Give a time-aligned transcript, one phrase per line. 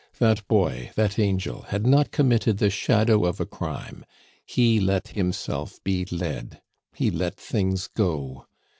[0.17, 4.03] That boy, that angel, had not committed the shadow of a crime;
[4.43, 6.59] he let himself be led,
[6.95, 8.47] he let things go!